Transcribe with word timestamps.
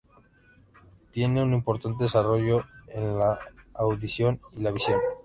Tiene 1.11 1.43
un 1.43 1.53
importante 1.53 2.05
desarrollo 2.05 2.65
de 2.87 3.01
la 3.01 3.37
audición 3.75 4.41
y 4.57 4.61
la 4.61 4.71
visión. 4.71 4.99